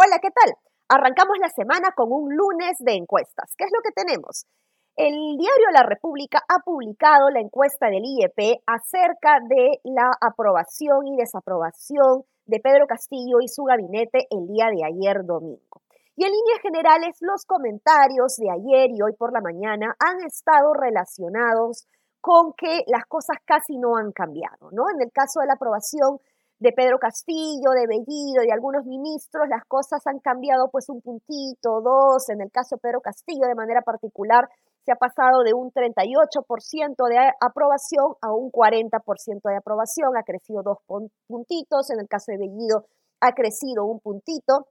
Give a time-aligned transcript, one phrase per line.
[0.00, 0.54] Hola, ¿qué tal?
[0.88, 3.52] Arrancamos la semana con un lunes de encuestas.
[3.58, 4.46] ¿Qué es lo que tenemos?
[4.94, 11.16] El diario La República ha publicado la encuesta del IEP acerca de la aprobación y
[11.16, 15.82] desaprobación de Pedro Castillo y su gabinete el día de ayer domingo.
[16.14, 20.74] Y en líneas generales, los comentarios de ayer y hoy por la mañana han estado
[20.74, 21.88] relacionados
[22.20, 24.84] con que las cosas casi no han cambiado, ¿no?
[24.94, 26.22] En el caso de la aprobación
[26.58, 31.80] de Pedro Castillo, de Bellido, de algunos ministros, las cosas han cambiado pues un puntito,
[31.80, 34.48] dos, en el caso de Pedro Castillo de manera particular,
[34.84, 40.62] se ha pasado de un 38% de aprobación a un 40% de aprobación, ha crecido
[40.62, 40.78] dos
[41.26, 42.86] puntitos, en el caso de Bellido
[43.20, 44.66] ha crecido un puntito,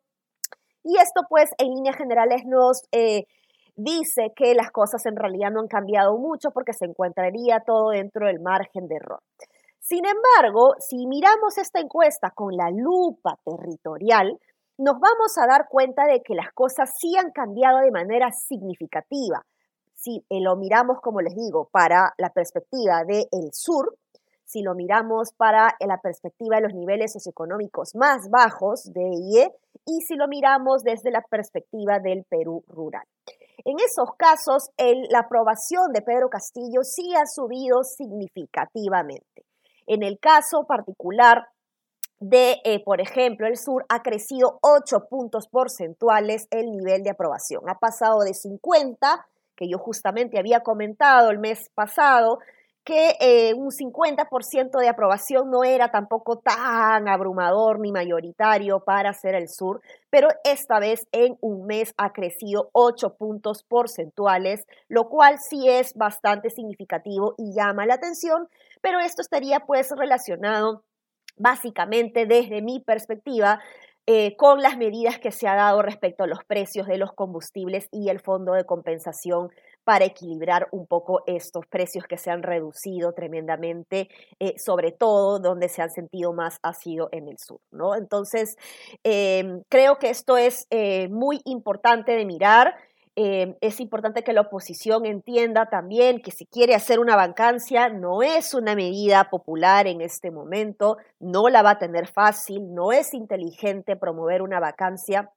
[0.83, 2.83] y esto pues en líneas generales nos...
[2.91, 3.25] Eh,
[3.77, 8.25] dice que las cosas en realidad no han cambiado mucho porque se encontraría todo dentro
[8.25, 9.19] del margen de error.
[9.87, 14.37] Sin embargo, si miramos esta encuesta con la lupa territorial,
[14.77, 19.45] nos vamos a dar cuenta de que las cosas sí han cambiado de manera significativa.
[19.93, 23.95] Si eh, lo miramos, como les digo, para la perspectiva del sur,
[24.43, 29.53] si lo miramos para eh, la perspectiva de los niveles socioeconómicos más bajos de IE
[29.85, 33.07] y si lo miramos desde la perspectiva del Perú rural.
[33.63, 34.69] En esos casos,
[35.09, 39.46] la aprobación de Pedro Castillo sí ha subido significativamente.
[39.87, 41.47] En el caso particular
[42.19, 47.69] de, eh, por ejemplo, el sur, ha crecido 8 puntos porcentuales el nivel de aprobación.
[47.69, 52.39] Ha pasado de 50, que yo justamente había comentado el mes pasado,
[52.83, 59.35] que eh, un 50% de aprobación no era tampoco tan abrumador ni mayoritario para hacer
[59.35, 65.37] el sur, pero esta vez en un mes ha crecido 8 puntos porcentuales, lo cual
[65.39, 68.47] sí es bastante significativo y llama la atención,
[68.81, 70.83] pero esto estaría pues relacionado
[71.37, 73.59] básicamente desde mi perspectiva
[74.09, 77.89] eh, con las medidas que se ha dado respecto a los precios de los combustibles
[77.91, 79.49] y el fondo de compensación
[79.83, 84.07] para equilibrar un poco estos precios que se han reducido tremendamente,
[84.39, 86.71] eh, sobre todo donde se han sentido más ha
[87.11, 87.95] en el sur, ¿no?
[87.95, 88.55] Entonces,
[89.03, 92.75] em, creo que esto es eh, muy importante de mirar.
[93.19, 98.21] Em, es importante que la oposición entienda también que si quiere hacer una vacancia no
[98.21, 103.15] es una medida popular en este momento, no la va a tener fácil, no es
[103.15, 105.31] inteligente promover una vacancia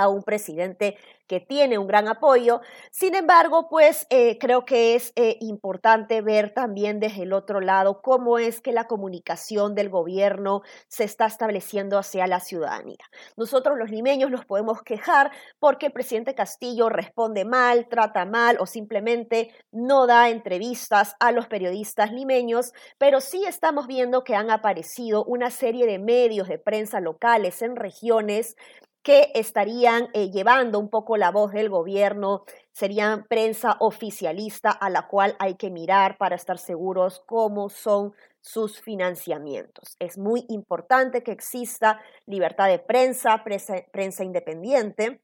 [0.00, 0.96] a un presidente
[1.30, 2.60] que tiene un gran apoyo.
[2.90, 8.02] Sin embargo, pues eh, creo que es eh, importante ver también desde el otro lado
[8.02, 13.04] cómo es que la comunicación del gobierno se está estableciendo hacia la ciudadanía.
[13.36, 18.66] Nosotros los limeños nos podemos quejar porque el presidente Castillo responde mal, trata mal o
[18.66, 25.24] simplemente no da entrevistas a los periodistas limeños, pero sí estamos viendo que han aparecido
[25.26, 28.56] una serie de medios de prensa locales en regiones
[29.02, 35.08] que estarían eh, llevando un poco la voz del gobierno, serían prensa oficialista a la
[35.08, 39.96] cual hay que mirar para estar seguros cómo son sus financiamientos.
[39.98, 45.20] Es muy importante que exista libertad de prensa, prensa independiente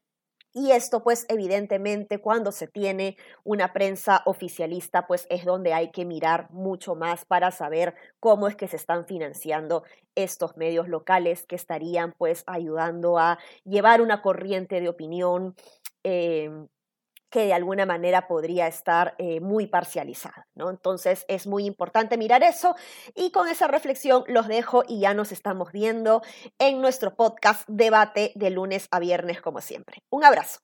[0.57, 6.03] y esto, pues, evidentemente, cuando se tiene una prensa oficialista, pues es donde hay que
[6.03, 9.83] mirar mucho más para saber cómo es que se están financiando
[10.15, 15.55] estos medios locales que estarían, pues, ayudando a llevar una corriente de opinión
[16.03, 16.67] em,
[17.29, 20.69] que de alguna manera podría estar eh, muy parcializada, ¿no?
[20.69, 22.75] Entonces es muy importante mirar eso
[23.15, 26.21] y con esa reflexión los dejo y ya nos estamos viendo
[26.59, 29.97] en nuestro podcast debate de lunes a viernes como siempre.
[30.09, 30.59] Un abrazo.